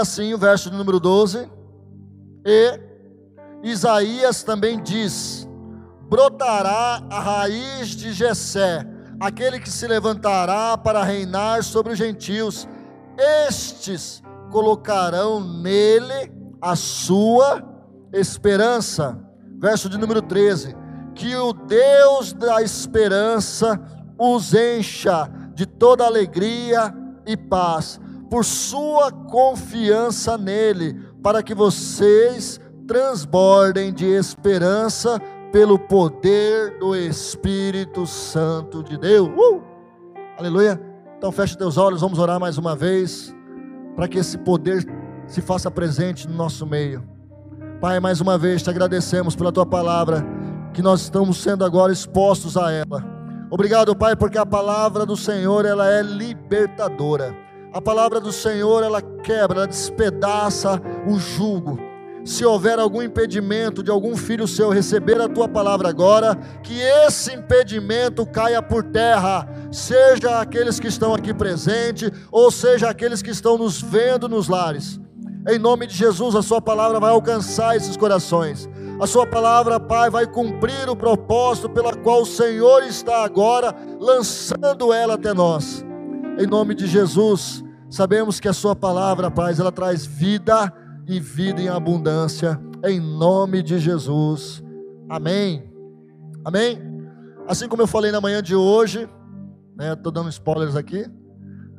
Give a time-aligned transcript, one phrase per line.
[0.00, 1.50] assim o verso número 12.
[2.44, 2.80] E
[3.62, 5.48] Isaías também diz:
[6.08, 8.86] brotará a raiz de Jessé,
[9.20, 12.68] aquele que se levantará para reinar sobre os gentios.
[13.46, 17.62] Estes colocarão nele a sua
[18.12, 19.18] esperança.
[19.60, 20.74] Verso de número 13:
[21.14, 23.80] Que o Deus da esperança
[24.18, 26.94] os encha de toda alegria
[27.26, 35.20] e paz, por sua confiança nele, para que vocês transbordem de esperança
[35.52, 39.28] pelo poder do Espírito Santo de Deus.
[39.28, 39.62] Uh!
[40.38, 40.80] Aleluia.
[41.16, 43.34] Então feche teus olhos, vamos orar mais uma vez,
[43.96, 44.86] para que esse poder
[45.26, 47.02] se faça presente no nosso meio.
[47.80, 50.24] Pai, mais uma vez te agradecemos pela tua palavra,
[50.72, 53.04] que nós estamos sendo agora expostos a ela.
[53.50, 57.34] Obrigado, Pai, porque a palavra do Senhor, ela é libertadora.
[57.72, 61.78] A palavra do Senhor, ela quebra, ela despedaça o jugo
[62.28, 67.32] se houver algum impedimento de algum filho seu receber a tua palavra agora, que esse
[67.32, 73.56] impedimento caia por terra, seja aqueles que estão aqui presentes, ou seja aqueles que estão
[73.56, 75.00] nos vendo nos lares.
[75.48, 78.68] Em nome de Jesus, a sua palavra vai alcançar esses corações.
[79.00, 84.92] A sua palavra, Pai, vai cumprir o propósito pela qual o Senhor está agora lançando
[84.92, 85.82] ela até nós.
[86.38, 90.72] Em nome de Jesus, sabemos que a sua palavra, Pai, ela traz vida
[91.04, 94.62] e vida em abundância, em nome de Jesus.
[95.08, 95.68] Amém.
[96.44, 96.80] Amém.
[97.48, 99.08] Assim como eu falei na manhã de hoje,
[99.76, 101.10] né, estou dando spoilers aqui.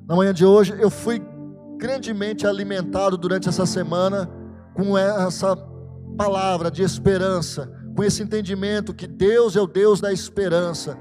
[0.06, 1.22] Na manhã de hoje, eu fui
[1.78, 4.30] grandemente alimentado durante essa semana
[4.74, 5.56] com essa
[6.18, 10.98] palavra de esperança, com esse entendimento que Deus é o Deus da esperança.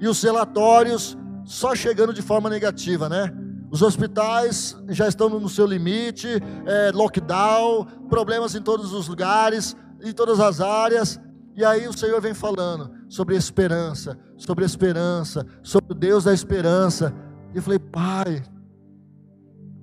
[0.00, 3.32] E os relatórios só chegando de forma negativa, né?
[3.70, 6.28] Os hospitais já estão no seu limite,
[6.66, 11.20] é, lockdown, problemas em todos os lugares, em todas as áreas.
[11.56, 17.14] E aí o Senhor vem falando sobre esperança, sobre esperança, sobre o Deus da esperança.
[17.54, 18.42] E eu falei, Pai,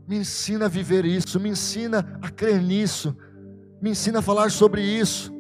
[0.08, 3.16] me ensina a viver isso, me ensina a crer nisso,
[3.82, 5.32] me ensina a falar sobre isso.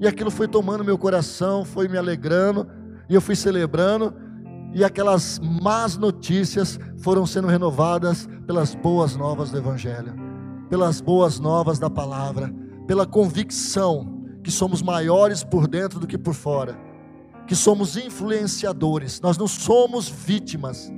[0.00, 2.66] E aquilo foi tomando meu coração, foi me alegrando,
[3.08, 4.14] e eu fui celebrando
[4.74, 10.14] e aquelas más notícias foram sendo renovadas pelas boas novas do Evangelho,
[10.68, 12.52] pelas boas novas da palavra,
[12.86, 16.78] pela convicção que somos maiores por dentro do que por fora,
[17.46, 20.90] que somos influenciadores, nós não somos vítimas.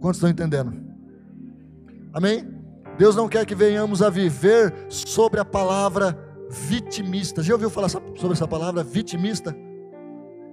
[0.00, 0.72] Quantos estão entendendo?
[2.12, 2.48] Amém?
[2.98, 6.18] Deus não quer que venhamos a viver sobre a palavra
[6.48, 7.42] vitimista.
[7.42, 9.54] Já ouviu falar sobre essa palavra vitimista?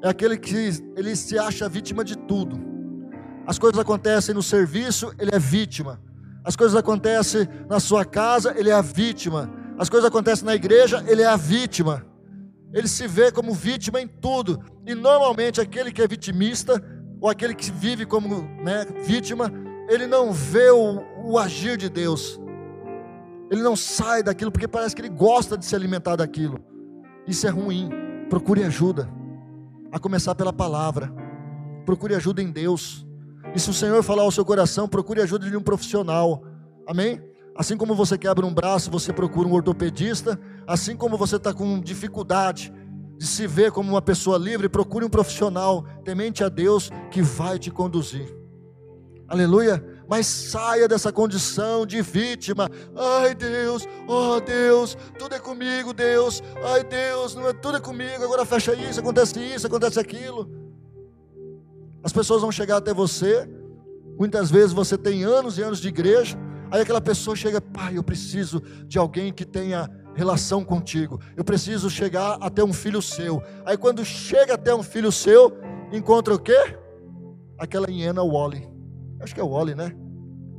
[0.04, 2.60] É aquele que ele se acha vítima de tudo.
[3.48, 5.98] As coisas acontecem no serviço, ele é vítima.
[6.44, 9.50] As coisas acontecem na sua casa, ele é a vítima.
[9.80, 12.06] As coisas acontecem na igreja, ele é a vítima.
[12.74, 14.62] Ele se vê como vítima em tudo.
[14.86, 16.84] E normalmente aquele que é vitimista,
[17.22, 19.50] ou aquele que vive como né, vítima,
[19.88, 22.42] ele não vê o, o agir de Deus.
[23.50, 26.60] Ele não sai daquilo porque parece que ele gosta de se alimentar daquilo.
[27.26, 27.90] Isso é ruim.
[28.30, 29.23] Procure ajuda
[29.94, 31.14] a começar pela palavra.
[31.86, 33.06] Procure ajuda em Deus.
[33.56, 36.44] E se o Senhor falar ao seu coração, procure ajuda de um profissional.
[36.88, 37.22] Amém?
[37.56, 40.40] Assim como você quebra um braço, você procura um ortopedista.
[40.66, 42.74] Assim como você está com dificuldade
[43.18, 47.60] de se ver como uma pessoa livre, procure um profissional temente a Deus que vai
[47.60, 48.36] te conduzir.
[49.28, 52.70] Aleluia mas saia dessa condição de vítima.
[52.96, 56.42] Ai Deus, oh Deus, tudo é comigo, Deus.
[56.64, 58.24] Ai Deus, não é tudo é comigo.
[58.24, 60.50] Agora fecha isso, acontece isso, acontece aquilo.
[62.04, 63.48] As pessoas vão chegar até você.
[64.18, 66.38] Muitas vezes você tem anos e anos de igreja.
[66.70, 71.20] Aí aquela pessoa chega, pai, eu preciso de alguém que tenha relação contigo.
[71.36, 73.42] Eu preciso chegar até um filho seu.
[73.66, 75.58] Aí quando chega até um filho seu,
[75.92, 76.78] encontra o quê?
[77.58, 78.73] Aquela hiena Wally.
[79.24, 79.96] Acho que é o Wally, né?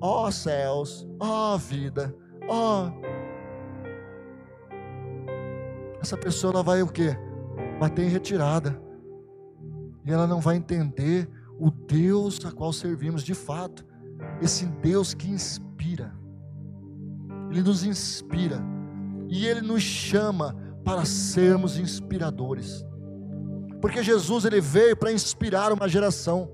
[0.01, 2.15] Ó oh, céus, ó oh, vida,
[2.49, 2.89] ó.
[2.89, 3.15] Oh.
[6.01, 7.17] Essa pessoa ela vai o quê?
[7.79, 8.81] Bater em retirada.
[10.07, 11.29] E ela não vai entender
[11.59, 13.85] o Deus a qual servimos de fato.
[14.41, 16.15] Esse Deus que inspira.
[17.51, 18.63] Ele nos inspira.
[19.29, 22.85] E ele nos chama para sermos inspiradores.
[23.81, 26.51] Porque Jesus ele veio para inspirar uma geração.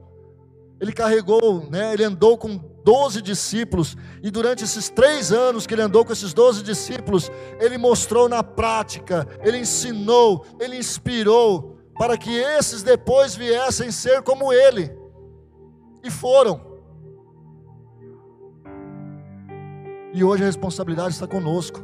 [0.81, 5.83] Ele carregou, né, ele andou com doze discípulos, e durante esses três anos que ele
[5.83, 7.31] andou com esses doze discípulos,
[7.61, 14.53] ele mostrou na prática, ele ensinou, ele inspirou, para que esses depois viessem ser como
[14.53, 14.91] ele,
[16.03, 16.59] e foram.
[20.15, 21.81] E hoje a responsabilidade está conosco.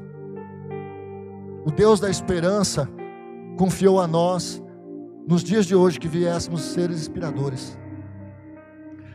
[1.67, 2.89] O Deus da esperança
[3.59, 4.63] confiou a nós,
[5.29, 7.79] nos dias de hoje, que viéssemos seres inspiradores.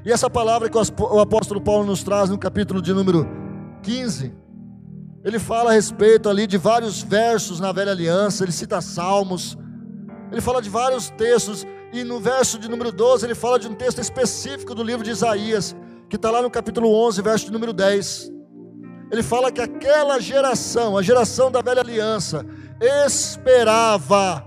[0.03, 3.27] E essa palavra que o apóstolo Paulo nos traz no capítulo de número
[3.83, 4.33] 15,
[5.23, 9.55] ele fala a respeito ali de vários versos na velha aliança, ele cita salmos,
[10.31, 13.75] ele fala de vários textos, e no verso de número 12 ele fala de um
[13.75, 15.75] texto específico do livro de Isaías,
[16.09, 18.31] que está lá no capítulo 11, verso de número 10.
[19.11, 22.45] Ele fala que aquela geração, a geração da velha aliança,
[23.05, 24.43] esperava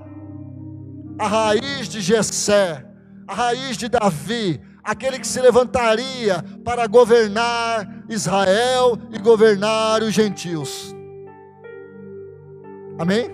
[1.18, 2.84] a raiz de Jessé,
[3.28, 10.94] a raiz de Davi, aquele que se levantaria para governar Israel e governar os gentios.
[12.98, 13.30] Amém?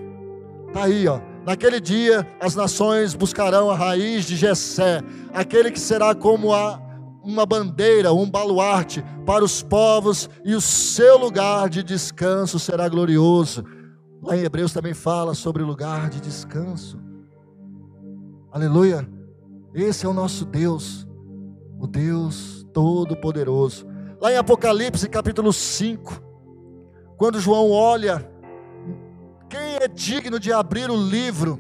[0.69, 1.21] Está aí, ó.
[1.45, 5.03] Naquele dia as nações buscarão a raiz de Jessé,
[5.35, 6.81] aquele que será como a,
[7.25, 13.65] uma bandeira, um baluarte para os povos, e o seu lugar de descanso será glorioso.
[14.23, 16.99] Lá em Hebreus também fala sobre lugar de descanso.
[18.53, 19.09] Aleluia.
[19.75, 21.07] Esse é o nosso Deus,
[21.81, 23.87] o Deus Todo-Poderoso.
[24.21, 26.23] Lá em Apocalipse capítulo 5,
[27.17, 28.31] quando João olha
[29.49, 31.59] quem é digno de abrir o livro,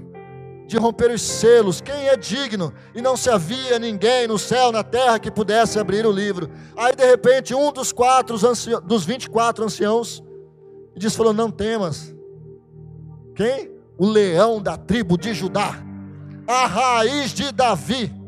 [0.66, 1.80] de romper os selos?
[1.80, 2.72] Quem é digno?
[2.94, 6.50] E não se havia ninguém no céu, na terra que pudesse abrir o livro.
[6.76, 8.36] Aí de repente, um dos quatro,
[8.84, 10.22] dos 24 anciãos,
[10.96, 12.14] diz: falou: Não temas.
[13.34, 13.72] Quem?
[13.98, 15.74] O leão da tribo de Judá,
[16.46, 18.19] a raiz de Davi.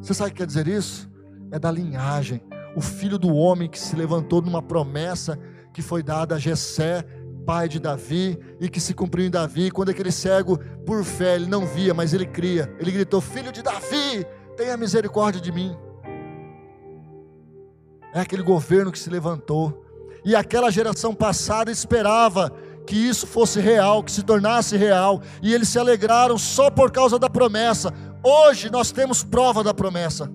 [0.00, 1.10] Você sabe o que quer dizer isso?
[1.50, 2.42] É da linhagem.
[2.76, 5.38] O filho do homem que se levantou numa promessa
[5.72, 7.04] que foi dada a Jessé
[7.50, 9.70] pai de Davi e que se cumpriu em Davi.
[9.70, 12.72] Quando aquele cego, por fé, ele não via, mas ele cria.
[12.78, 14.24] Ele gritou: Filho de Davi,
[14.56, 15.76] tenha misericórdia de mim.
[18.14, 19.84] É aquele governo que se levantou.
[20.24, 22.52] E aquela geração passada esperava
[22.86, 25.22] que isso fosse real, que se tornasse real.
[25.42, 27.92] E eles se alegraram só por causa da promessa.
[28.22, 30.30] Hoje nós temos prova da promessa.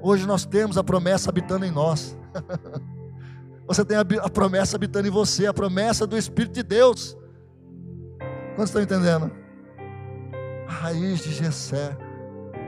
[0.00, 2.16] Hoje nós temos a promessa habitando em nós.
[3.66, 7.16] Você tem a, promessa habitando em você, a promessa do Espírito de Deus.
[8.54, 9.30] Quantos estão entendendo?
[10.68, 11.96] A raiz de Jessé,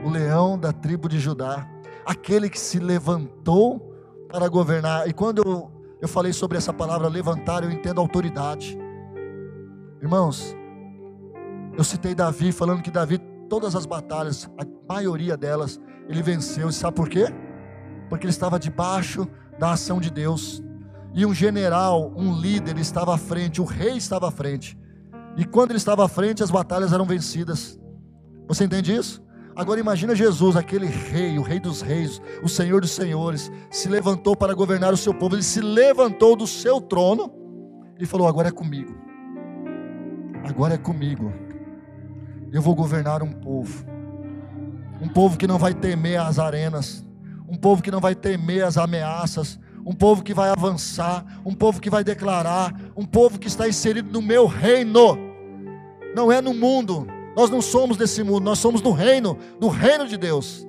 [0.03, 1.69] o leão da tribo de Judá,
[2.05, 3.93] aquele que se levantou
[4.29, 5.07] para governar.
[5.07, 8.75] E quando eu, eu falei sobre essa palavra levantar, eu entendo autoridade.
[10.01, 10.55] Irmãos,
[11.77, 13.19] eu citei Davi, falando que Davi,
[13.49, 16.69] todas as batalhas, a maioria delas, ele venceu.
[16.69, 17.25] E sabe por quê?
[18.09, 19.27] Porque ele estava debaixo
[19.57, 20.63] da ação de Deus
[21.15, 24.77] e um general, um líder estava à frente, o rei estava à frente.
[25.37, 27.79] E quando ele estava à frente, as batalhas eram vencidas.
[28.49, 29.23] Você entende isso?
[29.55, 34.35] Agora imagina Jesus, aquele rei, o rei dos reis, o senhor dos senhores, se levantou
[34.35, 35.35] para governar o seu povo.
[35.35, 37.31] Ele se levantou do seu trono
[37.97, 38.93] e falou: Agora é comigo.
[40.43, 41.44] Agora é comigo.
[42.55, 43.85] Eu vou governar um povo.
[44.99, 47.05] Um povo que não vai temer as arenas.
[47.47, 51.79] Um povo que não vai temer as ameaças um povo que vai avançar, um povo
[51.79, 55.15] que vai declarar, um povo que está inserido no meu reino.
[56.15, 57.05] Não é no mundo.
[57.35, 60.65] Nós não somos desse mundo, nós somos do reino, do reino de Deus.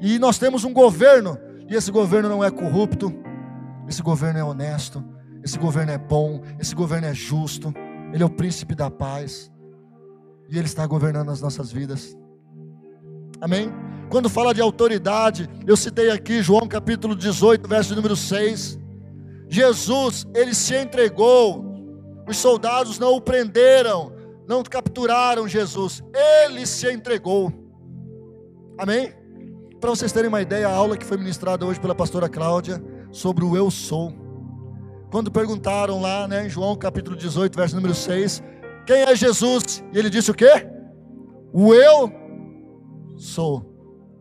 [0.00, 1.38] E nós temos um governo,
[1.68, 3.14] e esse governo não é corrupto,
[3.86, 5.04] esse governo é honesto,
[5.44, 7.72] esse governo é bom, esse governo é justo,
[8.12, 9.52] ele é o príncipe da paz,
[10.48, 12.16] e ele está governando as nossas vidas.
[13.40, 13.70] Amém?
[14.08, 18.78] Quando fala de autoridade, eu citei aqui João capítulo 18, verso número 6.
[19.48, 21.64] Jesus, ele se entregou.
[22.26, 24.12] Os soldados não o prenderam,
[24.46, 26.02] não capturaram Jesus.
[26.14, 27.52] Ele se entregou.
[28.78, 29.12] Amém?
[29.80, 33.44] Para vocês terem uma ideia, a aula que foi ministrada hoje pela pastora Cláudia sobre
[33.44, 34.12] o eu sou.
[35.10, 38.42] Quando perguntaram lá, né, em João capítulo 18, verso número 6,
[38.88, 39.84] quem é Jesus?
[39.92, 40.66] E ele disse o quê?
[41.52, 42.10] O eu
[43.18, 43.62] sou.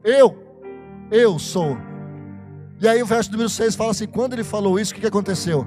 [0.04, 0.38] Eu,
[1.10, 1.78] eu sou.
[2.82, 5.08] E aí o verso número 6 fala assim: quando ele falou isso, o que, que
[5.08, 5.66] aconteceu?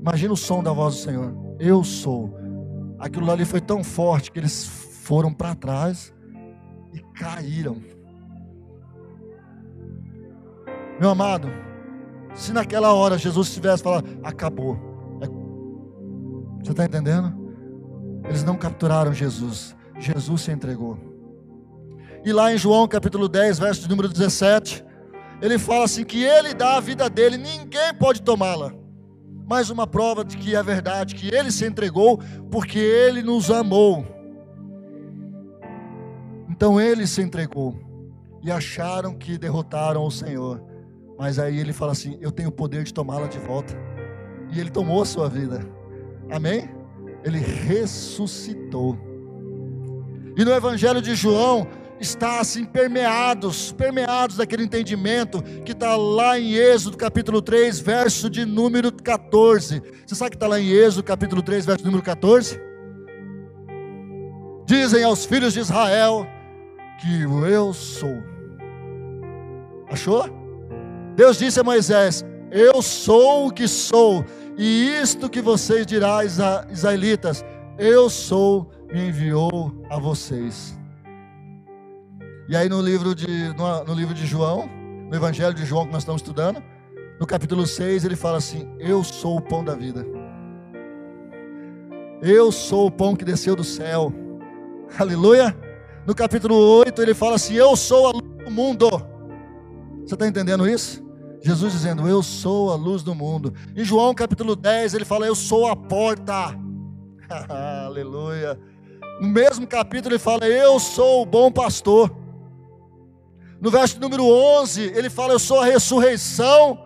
[0.00, 1.36] Imagina o som da voz do Senhor.
[1.60, 2.34] Eu sou.
[2.98, 4.66] Aquilo ali foi tão forte que eles
[5.02, 6.14] foram para trás
[6.94, 7.76] e caíram.
[10.98, 11.48] Meu amado,
[12.34, 14.95] se naquela hora Jesus tivesse falado, acabou.
[16.66, 17.32] Você está entendendo?
[18.24, 19.76] Eles não capturaram Jesus.
[20.00, 20.98] Jesus se entregou.
[22.24, 24.84] E lá em João capítulo 10, verso número 17,
[25.40, 28.74] ele fala assim: que ele dá a vida dele, ninguém pode tomá-la.
[29.48, 32.18] Mais uma prova de que é verdade, que ele se entregou,
[32.50, 34.04] porque ele nos amou.
[36.50, 37.78] Então ele se entregou.
[38.42, 40.60] E acharam que derrotaram o Senhor.
[41.16, 43.72] Mas aí ele fala assim: Eu tenho o poder de tomá-la de volta.
[44.50, 45.75] E ele tomou a sua vida.
[46.30, 46.68] Amém?
[47.24, 48.98] Ele ressuscitou.
[50.36, 51.66] E no Evangelho de João
[51.98, 58.44] está assim permeados, permeados daquele entendimento que está lá em Êxodo capítulo 3, verso de
[58.44, 59.82] número 14.
[60.06, 62.60] Você sabe que está lá em Êxodo capítulo 3, verso número 14?
[64.66, 66.26] Dizem aos filhos de Israel
[67.00, 68.22] que eu sou.
[69.88, 70.28] Achou?
[71.14, 74.24] Deus disse a Moisés: Eu sou o que sou
[74.58, 77.44] e isto que vocês dirá, israelitas,
[77.78, 80.78] eu sou, me enviou a vocês.
[82.48, 84.66] E aí no livro de, no, no livro de João,
[85.10, 86.62] no Evangelho de João que nós estamos estudando,
[87.20, 90.06] no capítulo 6, ele fala assim: Eu sou o pão da vida.
[92.22, 94.12] Eu sou o pão que desceu do céu.
[94.98, 95.56] Aleluia.
[96.06, 98.88] No capítulo 8, ele fala assim: Eu sou a luz do mundo.
[100.04, 101.05] Você está entendendo isso?
[101.46, 103.54] Jesus dizendo: Eu sou a luz do mundo.
[103.76, 106.58] Em João capítulo 10, ele fala: Eu sou a porta.
[107.86, 108.58] Aleluia.
[109.20, 112.10] No mesmo capítulo, ele fala: Eu sou o bom pastor.
[113.60, 116.84] No verso número 11, ele fala: Eu sou a ressurreição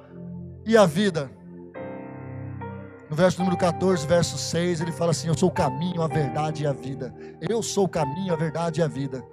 [0.66, 1.30] e a vida.
[3.08, 6.64] No verso número 14, verso 6, ele fala assim: Eu sou o caminho, a verdade
[6.64, 7.14] e a vida.
[7.40, 9.24] Eu sou o caminho, a verdade e a vida.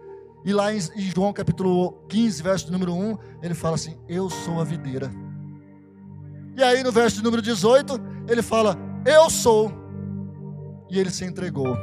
[0.47, 4.63] E lá em João capítulo 15, verso número 1, ele fala assim: Eu sou a
[4.63, 5.11] videira.
[6.55, 7.99] E aí no verso número 18,
[8.29, 9.69] ele fala: Eu sou.
[10.89, 11.77] E ele se entregou.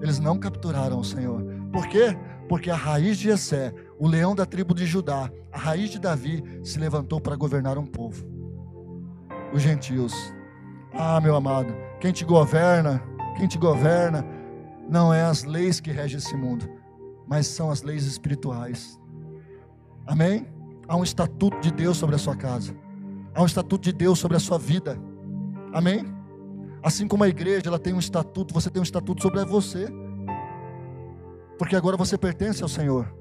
[0.00, 1.42] Eles não capturaram o Senhor.
[1.72, 2.16] Por quê?
[2.48, 6.40] Porque a raiz de Jessé, o leão da tribo de Judá, a raiz de Davi,
[6.62, 8.24] se levantou para governar um povo.
[9.52, 10.14] Os gentios.
[10.92, 13.02] Ah, meu amado, quem te governa,
[13.36, 14.24] quem te governa,
[14.88, 16.70] não é as leis que regem esse mundo,
[17.26, 19.00] mas são as leis espirituais.
[20.06, 20.46] Amém?
[20.86, 22.76] Há um estatuto de Deus sobre a sua casa.
[23.34, 24.98] Há um estatuto de Deus sobre a sua vida.
[25.72, 26.04] Amém?
[26.82, 29.88] Assim como a igreja, ela tem um estatuto, você tem um estatuto sobre você.
[31.58, 33.12] Porque agora você pertence ao Senhor.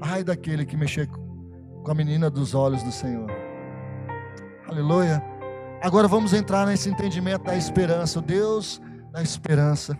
[0.00, 3.30] Ai daquele que mexer com a menina dos olhos do Senhor.
[4.68, 5.22] Aleluia.
[5.82, 8.80] Agora vamos entrar nesse entendimento da esperança, o Deus
[9.12, 9.96] da esperança.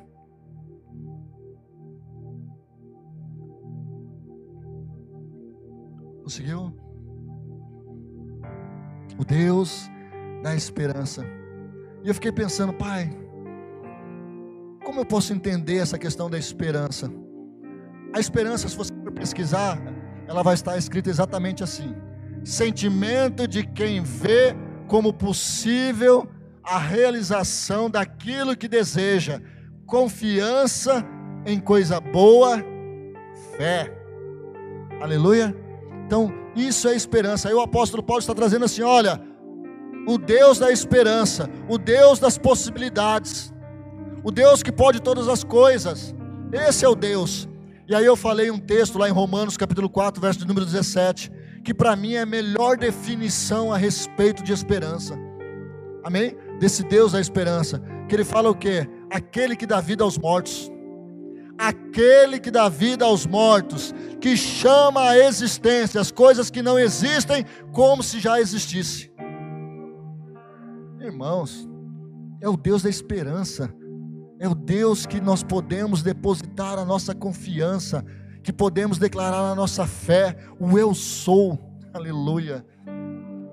[6.26, 6.76] Conseguiu?
[9.16, 9.88] O Deus
[10.42, 11.25] da esperança.
[12.02, 13.16] E eu fiquei pensando, pai,
[14.85, 17.09] como eu posso entender essa questão da esperança?
[18.12, 19.80] A esperança, se você for pesquisar,
[20.26, 21.95] ela vai estar escrita exatamente assim:
[22.42, 24.56] sentimento de quem vê
[24.88, 26.28] como possível
[26.61, 29.40] a realização daquilo que deseja,
[29.87, 31.06] confiança
[31.47, 32.59] em coisa boa,
[33.56, 33.97] fé.
[35.00, 35.65] Aleluia.
[36.07, 37.49] Então, isso é esperança.
[37.49, 39.21] Aí o apóstolo Paulo está trazendo assim: olha,
[40.07, 43.53] o Deus da esperança, o Deus das possibilidades,
[44.23, 46.15] o Deus que pode todas as coisas,
[46.53, 47.49] esse é o Deus.
[47.89, 51.31] E aí eu falei um texto lá em Romanos capítulo 4, verso de número 17,
[51.65, 55.19] que para mim é a melhor definição a respeito de esperança.
[56.05, 56.37] Amém?
[56.61, 58.89] Desse Deus da esperança, que ele fala o quê?
[59.11, 60.71] Aquele que dá vida aos mortos.
[61.59, 67.44] Aquele que dá vida aos mortos que chama a existência as coisas que não existem
[67.73, 69.12] como se já existisse.
[71.00, 71.68] Irmãos,
[72.40, 73.73] é o Deus da esperança,
[74.38, 78.04] é o Deus que nós podemos depositar a nossa confiança,
[78.42, 81.58] que podemos declarar a nossa fé, o eu sou.
[81.92, 82.64] Aleluia.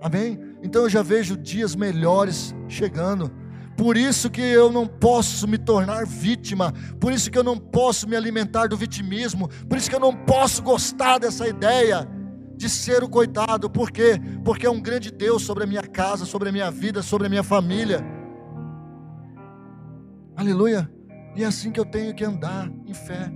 [0.01, 0.39] Amém?
[0.62, 3.32] Então eu já vejo dias melhores chegando
[3.77, 8.08] por isso que eu não posso me tornar vítima, por isso que eu não posso
[8.08, 12.08] me alimentar do vitimismo, por isso que eu não posso gostar dessa ideia
[12.56, 13.70] de ser o coitado.
[13.70, 14.20] Por quê?
[14.44, 17.30] Porque é um grande Deus sobre a minha casa, sobre a minha vida, sobre a
[17.30, 18.03] minha família.
[20.36, 20.89] Aleluia.
[21.36, 23.32] E é assim que eu tenho que andar em fé.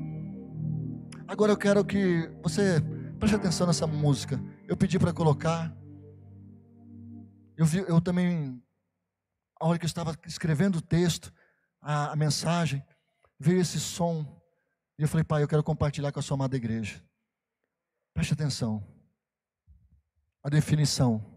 [1.27, 2.81] Agora eu quero que você
[3.19, 4.39] preste atenção nessa música.
[4.67, 5.75] Eu pedi para colocar.
[7.57, 8.61] Eu, vi, eu também
[9.59, 11.33] a hora que eu estava escrevendo o texto,
[11.81, 12.83] a, a mensagem,
[13.39, 14.25] veio esse som.
[14.97, 17.03] E eu falei, pai, eu quero compartilhar com a sua amada igreja.
[18.13, 18.83] Preste atenção.
[20.43, 21.36] A definição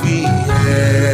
[0.00, 1.11] we have.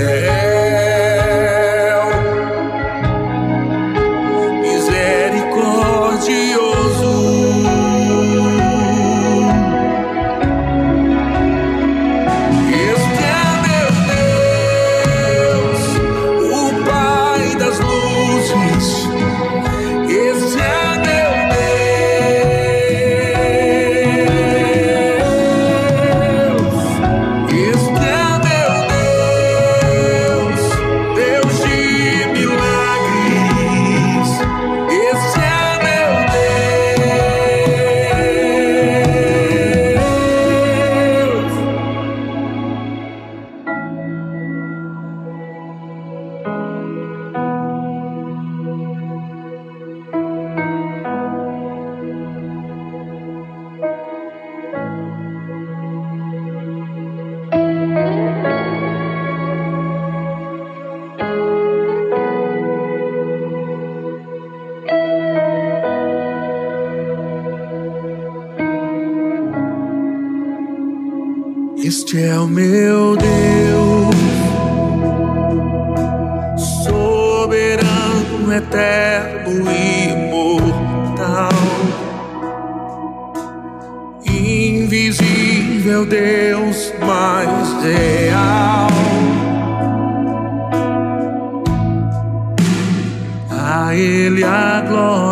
[71.84, 74.16] Este é o meu Deus,
[76.84, 81.48] soberano, eterno, imortal,
[84.26, 88.88] invisível Deus mais real.
[93.50, 95.27] A Ele a glória.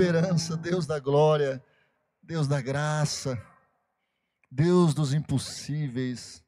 [0.00, 1.62] Esperança, Deus da glória,
[2.22, 3.38] Deus da graça,
[4.50, 6.42] Deus dos impossíveis.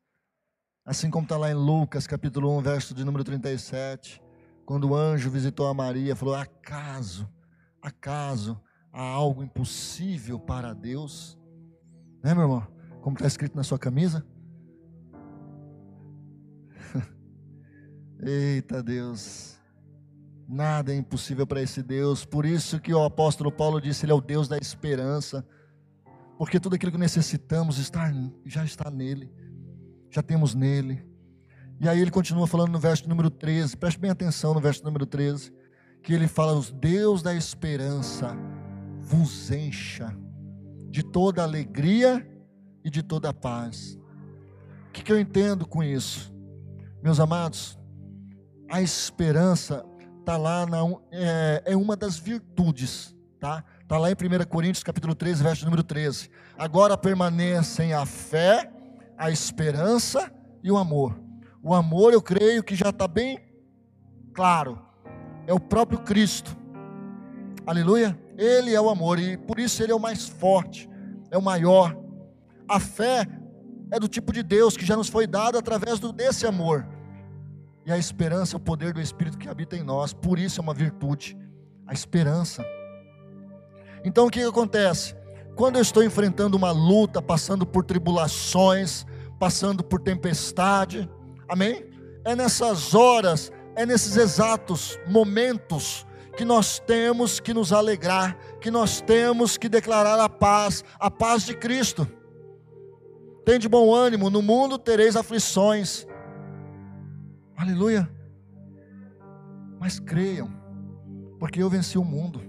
[0.87, 4.23] Assim como está lá em Lucas, capítulo 1, verso de número 37,
[4.65, 7.29] quando o anjo visitou a Maria, falou: Acaso,
[7.83, 8.59] acaso
[8.91, 11.39] há algo impossível para Deus?
[12.25, 12.67] Né, meu irmão?
[13.03, 14.25] Como está escrito na sua camisa?
[18.19, 19.61] Eita Deus,
[20.53, 24.15] nada é impossível para esse Deus, por isso que o apóstolo Paulo disse: Ele é
[24.15, 25.45] o Deus da esperança,
[26.37, 28.13] porque tudo aquilo que necessitamos está,
[28.45, 29.33] já está nele,
[30.11, 31.05] já temos nele.
[31.81, 35.07] E aí ele continua falando no verso número 13, preste bem atenção no verso número
[35.07, 35.53] 13,
[36.03, 38.37] que ele fala: Os Deus da esperança
[39.01, 40.15] vos encha
[40.91, 42.29] de toda alegria
[42.85, 43.99] e de toda paz.
[44.89, 46.31] O que, que eu entendo com isso?
[47.03, 47.79] Meus amados,
[48.71, 49.85] a esperança
[50.23, 50.79] está lá, na,
[51.11, 53.65] é, é uma das virtudes, tá?
[53.83, 56.31] Está lá em 1 Coríntios capítulo 13, verso número 13.
[56.57, 58.71] Agora permanecem a fé,
[59.19, 60.33] a esperança
[60.63, 61.21] e o amor.
[61.63, 63.39] O amor, eu creio que já está bem
[64.33, 64.81] claro.
[65.47, 66.57] É o próprio Cristo.
[67.67, 68.19] Aleluia.
[68.39, 70.89] Ele é o amor e por isso ele é o mais forte,
[71.31, 71.97] é o maior.
[72.69, 73.27] A fé
[73.91, 76.87] é do tipo de Deus que já nos foi dado através desse amor.
[77.85, 80.63] E a esperança é o poder do Espírito que habita em nós, por isso é
[80.63, 81.37] uma virtude,
[81.87, 82.65] a esperança.
[84.05, 85.17] Então o que, que acontece?
[85.57, 89.05] Quando eu estou enfrentando uma luta, passando por tribulações,
[89.39, 91.09] passando por tempestade,
[91.49, 91.85] amém?
[92.25, 99.01] É nessas horas, é nesses exatos momentos que nós temos que nos alegrar, que nós
[99.01, 102.09] temos que declarar a paz, a paz de Cristo.
[103.45, 106.07] Tem de bom ânimo, no mundo tereis aflições.
[107.63, 108.11] Aleluia.
[109.79, 110.51] Mas creiam,
[111.39, 112.43] porque eu venci o mundo.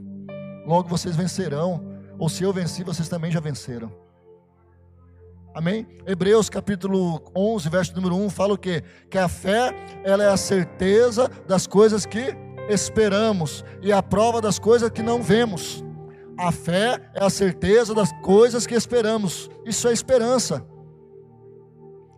[0.65, 1.85] Logo vocês vencerão.
[2.17, 3.93] Ou se eu venci, vocês também já venceram.
[5.53, 5.85] Amém?
[6.07, 8.83] Hebreus capítulo 11, verso número 1 fala o quê?
[9.07, 12.35] Que a fé, ela é a certeza das coisas que
[12.67, 15.85] esperamos e a prova das coisas que não vemos.
[16.39, 19.47] A fé é a certeza das coisas que esperamos.
[19.63, 20.65] Isso é esperança.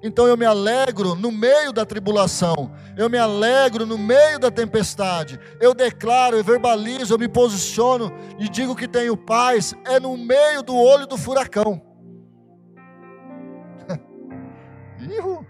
[0.05, 5.37] Então eu me alegro no meio da tribulação, eu me alegro no meio da tempestade,
[5.59, 10.63] eu declaro, eu verbalizo, eu me posiciono e digo que tenho paz, é no meio
[10.63, 11.81] do olho do furacão.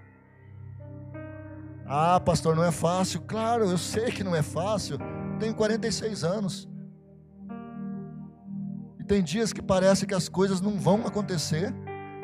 [1.85, 3.21] ah, pastor, não é fácil.
[3.21, 4.97] Claro, eu sei que não é fácil.
[5.39, 6.67] Tenho 46 anos.
[8.99, 11.71] E tem dias que parece que as coisas não vão acontecer,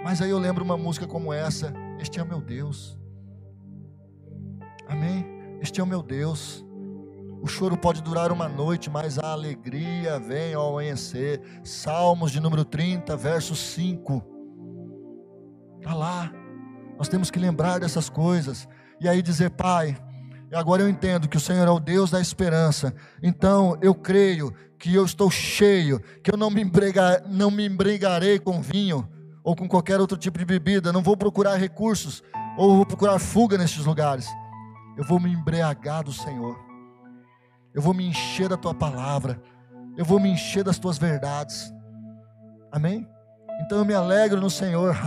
[0.03, 2.97] mas aí eu lembro uma música como essa este é meu Deus.
[4.91, 5.25] Amém?
[5.61, 6.65] Este é o meu Deus.
[7.41, 11.41] O choro pode durar uma noite, mas a alegria vem ao amanhecer.
[11.63, 14.21] Salmos de número 30, verso 5.
[15.79, 16.29] Está lá.
[16.97, 18.67] Nós temos que lembrar dessas coisas.
[18.99, 19.95] E aí dizer, Pai,
[20.53, 22.93] agora eu entendo que o Senhor é o Deus da esperança.
[23.23, 28.39] Então eu creio que eu estou cheio, que eu não me, embrega, não me embrigarei
[28.39, 29.07] com vinho
[29.41, 32.21] ou com qualquer outro tipo de bebida, não vou procurar recursos
[32.57, 34.27] ou vou procurar fuga nesses lugares.
[35.01, 36.55] Eu vou me embriagar do Senhor.
[37.73, 39.41] Eu vou me encher da tua palavra.
[39.97, 41.73] Eu vou me encher das tuas verdades.
[42.71, 43.09] Amém?
[43.61, 44.95] Então eu me alegro no Senhor.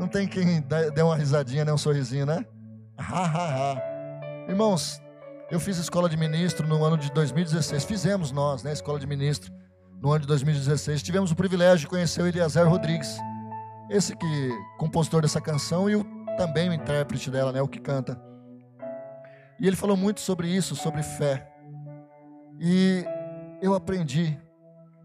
[0.00, 2.44] Não tem quem dê uma risadinha, nem um sorrisinho, né?
[4.48, 5.00] Irmãos,
[5.48, 7.84] eu fiz escola de ministro no ano de 2016.
[7.84, 8.72] Fizemos nós, né?
[8.72, 9.54] Escola de ministro
[10.02, 13.16] no ano de 2016, tivemos o privilégio de conhecer o Eliezer Rodrigues,
[13.88, 18.20] esse que compositor dessa canção e o, também o intérprete dela, né, o que canta.
[19.58, 21.50] E ele falou muito sobre isso, sobre fé.
[22.60, 23.04] E
[23.62, 24.38] eu aprendi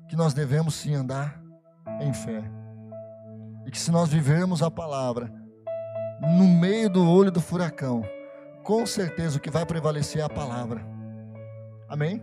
[0.07, 1.41] que nós devemos sim andar
[2.01, 2.43] em fé.
[3.65, 5.31] E que se nós vivermos a palavra
[6.21, 8.03] no meio do olho do furacão,
[8.63, 10.85] com certeza o que vai prevalecer é a palavra.
[11.87, 12.21] Amém?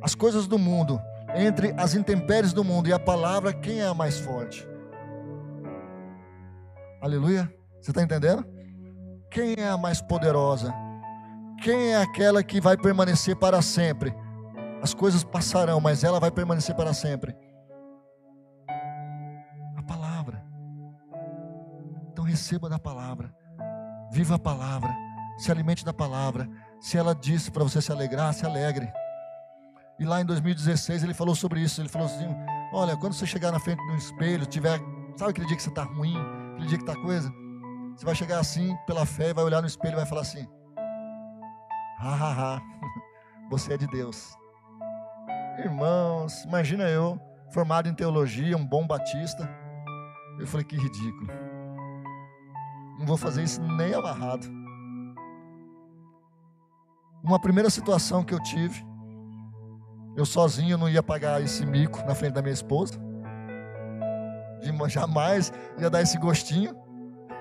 [0.00, 1.00] As coisas do mundo
[1.34, 4.68] entre as intempéries do mundo e a palavra, quem é a mais forte?
[7.00, 7.52] Aleluia?
[7.84, 8.42] Você está entendendo?
[9.30, 10.72] Quem é a mais poderosa?
[11.62, 14.10] Quem é aquela que vai permanecer para sempre?
[14.82, 17.36] As coisas passarão, mas ela vai permanecer para sempre.
[19.76, 20.42] A palavra.
[22.10, 23.30] Então receba da palavra.
[24.10, 24.96] Viva a palavra.
[25.36, 26.48] Se alimente da palavra.
[26.80, 28.90] Se ela disse para você se alegrar, se alegre.
[30.00, 31.82] E lá em 2016 ele falou sobre isso.
[31.82, 32.34] Ele falou assim:
[32.72, 34.80] Olha, quando você chegar na frente do espelho, tiver,
[35.18, 36.16] sabe aquele dia que você está ruim,
[36.54, 37.43] aquele dia que está coisa?
[37.96, 40.46] Você vai chegar assim, pela fé, vai olhar no espelho e vai falar assim:
[42.00, 42.62] Ha, ha, ha,
[43.48, 44.36] você é de Deus.
[45.58, 47.20] Irmãos, imagina eu,
[47.52, 49.48] formado em teologia, um bom batista.
[50.40, 51.28] Eu falei: Que ridículo.
[52.98, 54.46] Não vou fazer isso nem amarrado.
[57.22, 58.84] Uma primeira situação que eu tive,
[60.16, 62.94] eu sozinho não ia pagar esse mico na frente da minha esposa.
[64.88, 66.83] Jamais ia dar esse gostinho.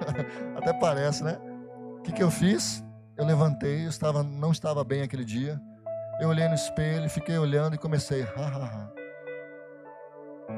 [0.58, 1.38] Até parece, né?
[1.98, 2.84] O que, que eu fiz?
[3.18, 5.60] Eu levantei, eu estava, não estava bem aquele dia.
[6.20, 8.94] Eu olhei no espelho, fiquei olhando e comecei, ha, ha, ha.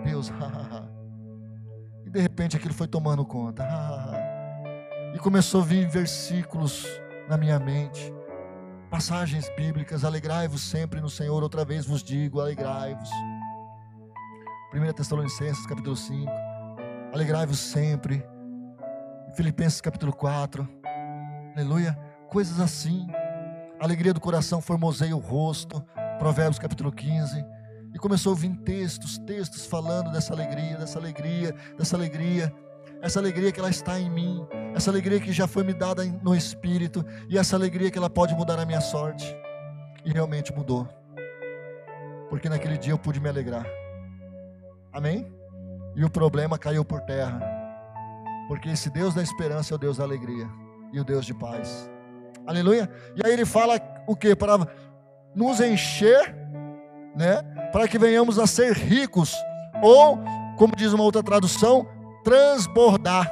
[0.03, 0.89] Deus, ha, ha, ha.
[2.05, 5.15] E de repente aquilo foi tomando conta, ha, ha, ha.
[5.15, 6.85] E começou a vir versículos
[7.29, 8.13] na minha mente
[8.89, 13.09] passagens bíblicas, alegrai-vos sempre no Senhor, outra vez vos digo, alegrai-vos.
[14.73, 16.31] 1 Tessalonicenses capítulo 5,
[17.13, 18.25] alegrai-vos sempre.
[19.35, 20.67] Filipenses capítulo 4,
[21.55, 21.97] aleluia,
[22.29, 23.05] coisas assim.
[23.79, 25.83] Alegria do coração formoseia o rosto,
[26.17, 27.45] Provérbios capítulo 15.
[27.93, 32.53] E começou a vir textos, textos falando dessa alegria, dessa alegria, dessa alegria
[33.01, 36.33] essa alegria que ela está em mim, essa alegria que já foi me dada no
[36.33, 39.35] Espírito, e essa alegria que ela pode mudar a minha sorte.
[40.03, 40.87] E realmente mudou,
[42.29, 43.65] porque naquele dia eu pude me alegrar.
[44.91, 45.35] Amém?
[45.95, 47.54] e o problema caiu por terra.
[48.47, 50.47] Porque esse Deus da esperança é o Deus da alegria
[50.93, 51.89] e o Deus de paz.
[52.45, 52.89] Aleluia.
[53.15, 54.35] E aí ele fala o que?
[54.35, 54.57] Para
[55.33, 56.35] nos encher,
[57.15, 57.41] né?
[57.71, 59.33] Para que venhamos a ser ricos,
[59.81, 60.19] ou,
[60.57, 61.87] como diz uma outra tradução,
[62.23, 63.31] transbordar.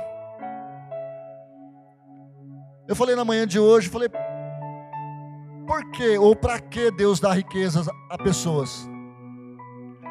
[2.88, 4.10] Eu falei na manhã de hoje, falei,
[5.66, 8.90] por que ou para que Deus dá riquezas a pessoas?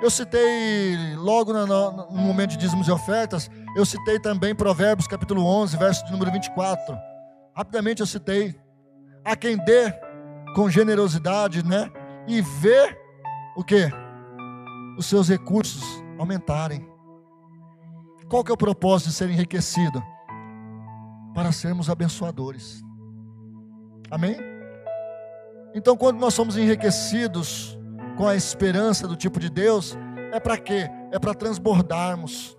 [0.02, 5.76] Eu citei logo no, momento de dízimos e ofertas, eu citei também Provérbios capítulo 11,
[5.76, 6.98] verso de número 24.
[7.54, 8.52] Rapidamente eu citei:
[9.24, 9.94] a quem dê
[10.56, 11.88] com generosidade, né?
[12.26, 12.98] E ver
[13.56, 13.88] o que?
[14.98, 15.84] Os seus recursos
[16.18, 16.84] aumentarem.
[18.28, 20.02] Qual que é o propósito de ser enriquecido?
[21.32, 22.82] Para sermos abençoadores.
[24.10, 24.36] Amém?
[25.76, 27.78] Então, quando nós somos enriquecidos
[28.16, 29.96] com a esperança do tipo de Deus,
[30.32, 30.88] é para quê?
[31.10, 32.56] É para transbordarmos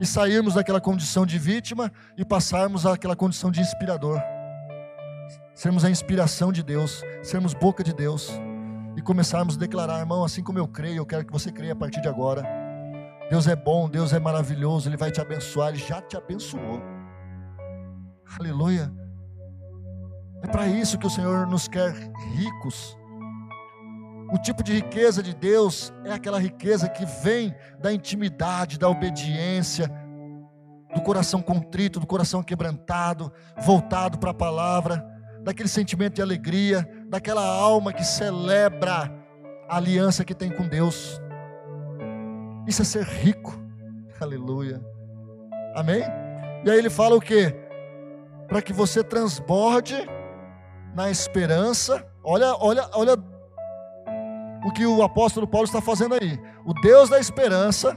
[0.00, 4.20] e sairmos daquela condição de vítima e passarmos àquela condição de inspirador.
[5.54, 8.30] Sermos a inspiração de Deus, sermos boca de Deus
[8.96, 11.76] e começarmos a declarar, irmão, assim como eu creio, eu quero que você creia a
[11.76, 12.42] partir de agora.
[13.30, 16.82] Deus é bom, Deus é maravilhoso, Ele vai te abençoar, Ele já te abençoou.
[18.38, 18.92] Aleluia.
[20.42, 21.92] É para isso que o Senhor nos quer
[22.34, 22.96] ricos
[24.30, 29.90] o tipo de riqueza de Deus é aquela riqueza que vem da intimidade, da obediência,
[30.94, 35.06] do coração contrito, do coração quebrantado, voltado para a palavra,
[35.42, 39.12] daquele sentimento de alegria, daquela alma que celebra
[39.68, 41.20] a aliança que tem com Deus.
[42.66, 43.56] Isso é ser rico.
[44.20, 44.80] Aleluia.
[45.74, 46.02] Amém?
[46.64, 47.54] E aí ele fala o que?
[48.48, 49.94] Para que você transborde
[50.94, 52.04] na esperança.
[52.24, 53.16] Olha, olha, olha
[54.66, 56.40] o que o apóstolo Paulo está fazendo aí.
[56.64, 57.96] O Deus da esperança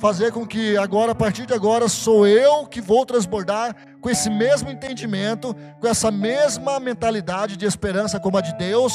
[0.00, 4.28] fazer com que agora, a partir de agora, sou eu que vou transbordar com esse
[4.28, 8.92] mesmo entendimento, com essa mesma mentalidade de esperança como a de Deus,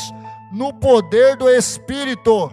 [0.51, 2.51] no poder do Espírito.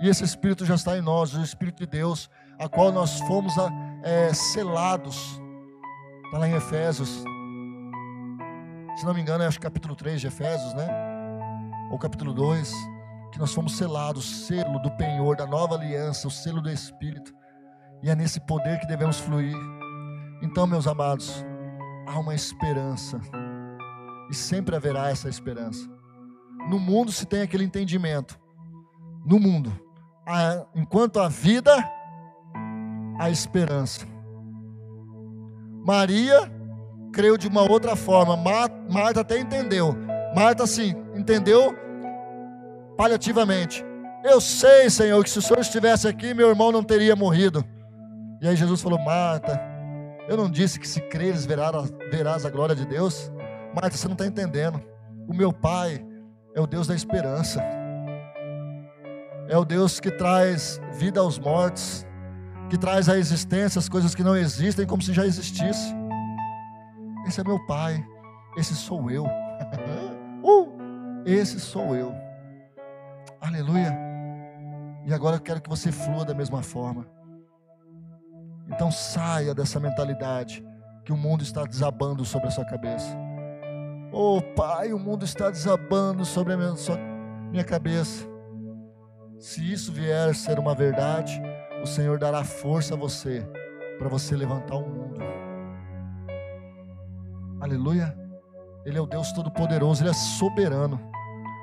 [0.00, 3.52] E esse Espírito já está em nós, o Espírito de Deus, a qual nós fomos
[4.04, 5.40] é, selados.
[6.26, 7.24] Está lá em Efésios.
[8.96, 11.11] Se não me engano, é acho capítulo 3 de Efésios, né?
[11.92, 12.72] Ou capítulo 2
[13.32, 17.32] que nós fomos selados, selo do penhor da nova aliança, o selo do Espírito,
[18.02, 19.56] e é nesse poder que devemos fluir.
[20.42, 21.44] Então, meus amados,
[22.06, 23.18] há uma esperança,
[24.30, 25.88] e sempre haverá essa esperança.
[26.68, 28.38] No mundo se tem aquele entendimento,
[29.24, 29.72] no mundo,
[30.26, 31.72] há, enquanto a vida,
[33.18, 34.06] a esperança.
[35.86, 36.52] Maria
[37.14, 39.96] creu de uma outra forma, Marta até entendeu.
[40.34, 41.81] Marta, sim, entendeu
[42.96, 43.84] paliativamente.
[44.24, 47.64] Eu sei, Senhor, que se o Senhor estivesse aqui, meu irmão não teria morrido.
[48.40, 49.60] E aí Jesus falou: Marta,
[50.28, 53.30] eu não disse que se creres verás a glória de Deus?
[53.74, 54.80] Marta, você não está entendendo.
[55.28, 56.04] O meu Pai
[56.54, 57.62] é o Deus da esperança.
[59.48, 62.06] É o Deus que traz vida aos mortos,
[62.70, 65.94] que traz à existência as coisas que não existem como se já existisse.
[67.26, 68.04] Esse é meu Pai,
[68.56, 69.24] esse sou eu.
[70.44, 70.72] uh,
[71.26, 72.21] esse sou eu.
[73.42, 73.92] Aleluia.
[75.04, 77.06] E agora eu quero que você flua da mesma forma.
[78.68, 80.64] Então saia dessa mentalidade
[81.04, 83.18] que o mundo está desabando sobre a sua cabeça.
[84.12, 86.72] Oh Pai, o mundo está desabando sobre a minha,
[87.50, 88.24] minha cabeça.
[89.40, 91.42] Se isso vier a ser uma verdade,
[91.82, 93.44] o Senhor dará força a você
[93.98, 95.20] para você levantar o mundo.
[97.60, 98.16] Aleluia.
[98.84, 101.11] Ele é o Deus Todo-Poderoso, Ele é soberano.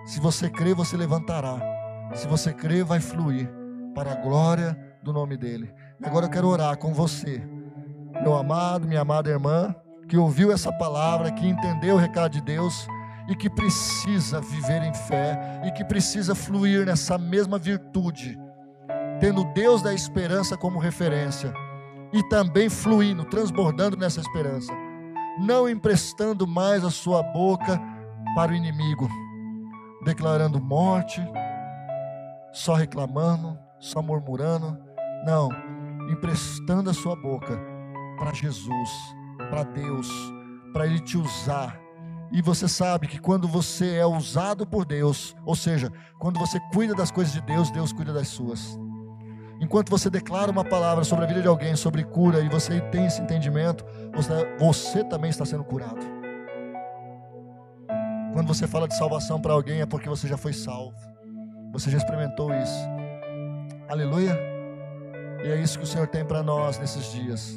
[0.09, 1.59] Se você crer, você levantará.
[2.15, 3.47] Se você crer, vai fluir
[3.93, 5.71] para a glória do nome dEle.
[6.03, 7.47] Agora eu quero orar com você,
[8.19, 9.75] meu amado, minha amada irmã,
[10.07, 12.87] que ouviu essa palavra, que entendeu o recado de Deus
[13.29, 18.35] e que precisa viver em fé e que precisa fluir nessa mesma virtude,
[19.19, 21.53] tendo Deus da esperança como referência
[22.11, 24.73] e também fluindo, transbordando nessa esperança,
[25.39, 27.79] não emprestando mais a sua boca
[28.33, 29.07] para o inimigo,
[30.03, 31.21] declarando morte,
[32.51, 34.77] só reclamando, só murmurando.
[35.25, 35.49] Não,
[36.09, 37.59] emprestando a sua boca
[38.17, 38.89] para Jesus,
[39.49, 40.07] para Deus,
[40.73, 41.79] para Ele te usar.
[42.31, 46.93] E você sabe que quando você é usado por Deus, ou seja, quando você cuida
[46.93, 48.77] das coisas de Deus, Deus cuida das suas.
[49.59, 53.07] Enquanto você declara uma palavra sobre a vida de alguém, sobre cura, e você tem
[53.07, 53.83] esse entendimento,
[54.13, 56.18] você, você também está sendo curado.
[58.33, 60.95] Quando você fala de salvação para alguém, é porque você já foi salvo.
[61.71, 62.87] Você já experimentou isso?
[63.87, 64.37] Aleluia.
[65.43, 67.55] E é isso que o Senhor tem para nós nesses dias.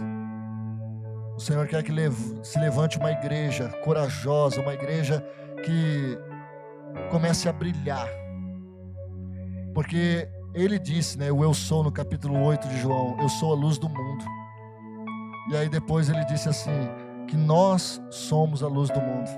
[1.37, 1.93] O Senhor quer que
[2.43, 5.25] se levante uma igreja corajosa, uma igreja
[5.65, 6.19] que
[7.11, 8.09] comece a brilhar.
[9.75, 13.57] Porque ele disse, né, o eu sou no capítulo 8 de João, eu sou a
[13.57, 14.25] luz do mundo.
[15.51, 16.89] E aí depois ele disse assim,
[17.27, 19.29] que nós somos a luz do mundo.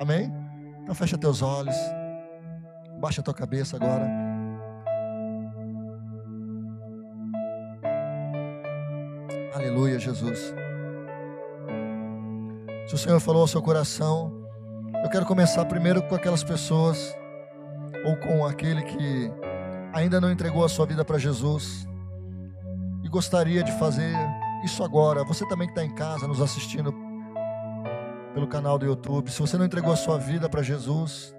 [0.00, 0.32] Amém?
[0.82, 1.76] Então fecha teus olhos.
[3.00, 4.08] Baixa tua cabeça agora.
[9.54, 10.54] Aleluia, Jesus.
[12.86, 14.32] Se o Senhor falou ao seu coração,
[15.02, 17.16] eu quero começar primeiro com aquelas pessoas,
[18.04, 19.32] ou com aquele que
[19.92, 21.86] ainda não entregou a sua vida para Jesus
[23.02, 24.14] e gostaria de fazer
[24.64, 25.24] isso agora.
[25.24, 26.92] Você também que está em casa nos assistindo
[28.34, 31.32] pelo canal do YouTube, se você não entregou a sua vida para Jesus,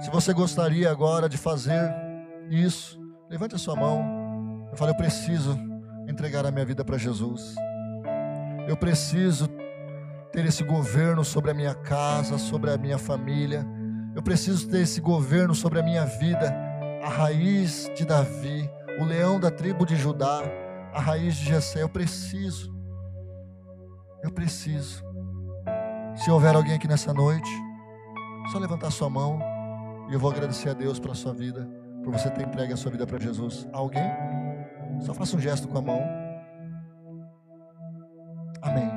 [0.00, 1.94] se você gostaria agora de fazer
[2.50, 4.68] isso, levante a sua mão.
[4.70, 5.56] Eu falo, eu preciso
[6.08, 7.54] entregar a minha vida para Jesus.
[8.66, 9.48] Eu preciso
[10.32, 13.64] ter esse governo sobre a minha casa, sobre a minha família.
[14.14, 16.54] Eu preciso ter esse governo sobre a minha vida,
[17.02, 20.42] a raiz de Davi, o leão da tribo de Judá,
[20.92, 21.82] a raiz de Jessé.
[21.82, 22.74] Eu preciso.
[24.22, 25.05] Eu preciso.
[26.16, 27.50] Se houver alguém aqui nessa noite,
[28.50, 29.38] só levantar sua mão
[30.08, 31.68] e eu vou agradecer a Deus pela sua vida,
[32.02, 33.68] por você ter entregue a sua vida para Jesus.
[33.70, 34.10] Alguém?
[35.00, 36.00] Só faça um gesto com a mão.
[38.62, 38.90] Amém.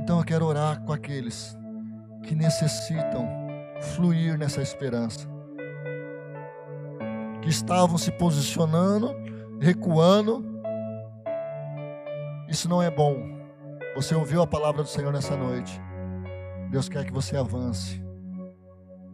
[0.00, 1.58] Então eu quero orar com aqueles
[2.22, 3.28] que necessitam
[3.80, 5.26] fluir nessa esperança,
[7.42, 9.12] que estavam se posicionando,
[9.60, 10.44] recuando.
[12.48, 13.16] Isso não é bom.
[13.96, 15.80] Você ouviu a palavra do Senhor nessa noite.
[16.70, 18.02] Deus quer que você avance.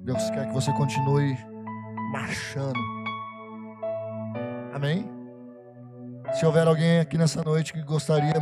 [0.05, 1.37] Deus quer que você continue
[2.13, 2.79] marchando.
[4.73, 5.09] Amém?
[6.33, 8.35] Se houver alguém aqui nessa noite que gostaria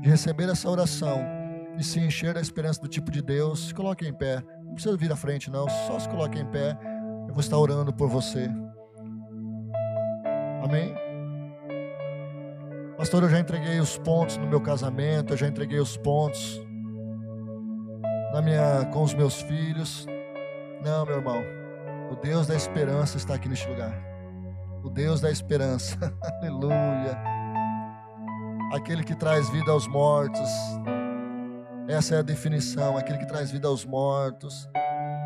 [0.00, 1.24] de receber essa oração
[1.78, 4.42] e se encher da esperança do tipo de Deus, se coloque em pé.
[4.64, 5.68] Não precisa vir à frente, não.
[5.68, 6.76] Só se coloque em pé.
[7.26, 8.50] Eu vou estar orando por você.
[10.62, 10.94] Amém?
[12.96, 16.63] Pastor, eu já entreguei os pontos no meu casamento, eu já entreguei os pontos
[18.34, 20.06] na minha, com os meus filhos.
[20.82, 21.40] Não, meu irmão.
[22.10, 23.96] O Deus da esperança está aqui neste lugar.
[24.82, 25.96] O Deus da esperança.
[26.42, 27.16] Aleluia.
[28.72, 30.50] Aquele que traz vida aos mortos.
[31.86, 32.96] Essa é a definição.
[32.96, 34.68] Aquele que traz vida aos mortos.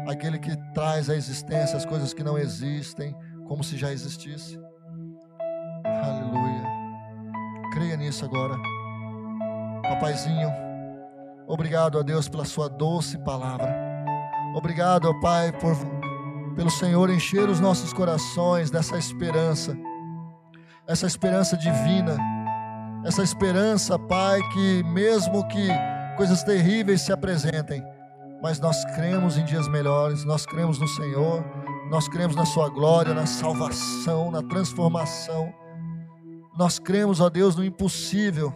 [0.06, 4.60] Aquele que traz à existência as coisas que não existem, como se já existisse.
[5.82, 6.62] Aleluia.
[7.72, 8.54] Creia nisso agora.
[9.82, 10.67] Papaizinho,
[11.48, 13.74] obrigado a Deus pela sua doce palavra.
[14.54, 15.74] Obrigado, ó Pai, por
[16.54, 19.76] pelo Senhor encher os nossos corações dessa esperança,
[20.86, 22.16] essa esperança divina,
[23.04, 25.68] essa esperança, Pai, que mesmo que
[26.16, 27.82] coisas terríveis se apresentem,
[28.42, 31.44] mas nós cremos em dias melhores, nós cremos no Senhor,
[31.90, 35.52] nós cremos na Sua glória, na salvação, na transformação,
[36.58, 38.52] nós cremos, ó Deus, no impossível,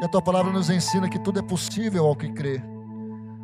[0.00, 2.62] e a Tua palavra nos ensina que tudo é possível ao que crê.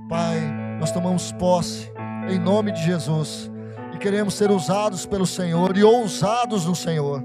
[0.08, 0.38] Pai,
[0.78, 1.90] nós tomamos posse
[2.28, 3.50] em nome de Jesus
[3.94, 7.22] e queremos ser usados pelo Senhor e ousados no Senhor.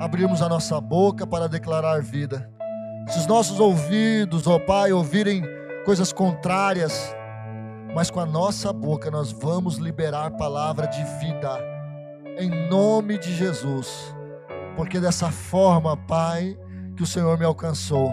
[0.00, 2.50] Abrimos a nossa boca para declarar vida.
[3.08, 5.42] Se os nossos ouvidos, ó Pai, ouvirem
[5.84, 7.14] coisas contrárias,
[7.94, 11.58] mas com a nossa boca nós vamos liberar palavra de vida,
[12.38, 14.14] em nome de Jesus,
[14.76, 16.58] porque dessa forma, Pai,
[16.96, 18.12] que o Senhor me alcançou,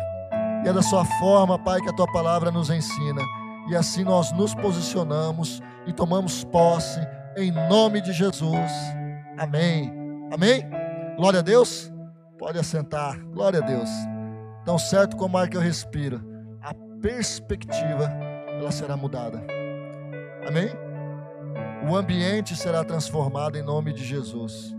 [0.63, 3.21] e é da sua forma, Pai, que a tua palavra nos ensina,
[3.67, 6.99] e assim nós nos posicionamos e tomamos posse
[7.37, 8.71] em nome de Jesus.
[9.37, 9.91] Amém.
[10.31, 10.63] Amém?
[11.17, 11.91] Glória a Deus.
[12.37, 13.19] Pode assentar.
[13.19, 13.89] Glória a Deus.
[14.65, 16.21] Tão certo como ar que eu respiro,
[16.61, 18.11] a perspectiva
[18.59, 19.43] ela será mudada.
[20.47, 20.69] Amém?
[21.89, 24.75] O ambiente será transformado em nome de Jesus.